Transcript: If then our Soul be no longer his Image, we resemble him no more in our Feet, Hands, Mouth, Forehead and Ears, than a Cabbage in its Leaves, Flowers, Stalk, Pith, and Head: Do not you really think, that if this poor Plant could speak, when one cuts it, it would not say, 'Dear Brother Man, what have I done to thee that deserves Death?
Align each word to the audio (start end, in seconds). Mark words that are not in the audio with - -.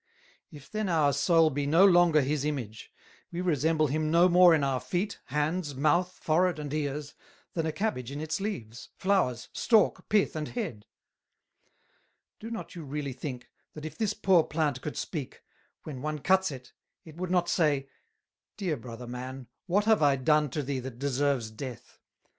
If 0.51 0.71
then 0.71 0.89
our 0.89 1.13
Soul 1.13 1.51
be 1.51 1.67
no 1.67 1.85
longer 1.85 2.21
his 2.21 2.43
Image, 2.43 2.91
we 3.31 3.39
resemble 3.39 3.85
him 3.85 4.09
no 4.09 4.27
more 4.27 4.55
in 4.55 4.63
our 4.63 4.79
Feet, 4.79 5.19
Hands, 5.25 5.75
Mouth, 5.75 6.17
Forehead 6.23 6.57
and 6.57 6.73
Ears, 6.73 7.13
than 7.53 7.67
a 7.67 7.71
Cabbage 7.71 8.09
in 8.09 8.19
its 8.19 8.41
Leaves, 8.41 8.89
Flowers, 8.95 9.47
Stalk, 9.53 10.09
Pith, 10.09 10.35
and 10.35 10.47
Head: 10.47 10.87
Do 12.39 12.49
not 12.49 12.73
you 12.73 12.83
really 12.83 13.13
think, 13.13 13.51
that 13.75 13.85
if 13.85 13.95
this 13.95 14.15
poor 14.15 14.43
Plant 14.43 14.81
could 14.81 14.97
speak, 14.97 15.43
when 15.83 16.01
one 16.01 16.17
cuts 16.17 16.49
it, 16.49 16.73
it 17.05 17.17
would 17.17 17.29
not 17.29 17.47
say, 17.47 17.87
'Dear 18.57 18.77
Brother 18.77 19.05
Man, 19.05 19.49
what 19.67 19.85
have 19.85 20.01
I 20.01 20.15
done 20.15 20.49
to 20.49 20.63
thee 20.63 20.79
that 20.79 20.97
deserves 20.97 21.51
Death? 21.51 21.99